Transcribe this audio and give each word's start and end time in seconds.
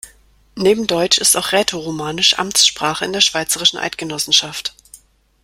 Neben 0.55 0.87
Deutsch 0.87 1.19
ist 1.19 1.37
auch 1.37 1.51
Rätoromanisch 1.51 2.39
Amtssprache 2.39 3.05
in 3.05 3.13
der 3.13 3.21
Schweizerischen 3.21 3.77
Eidgenossenschaft. 3.77 4.73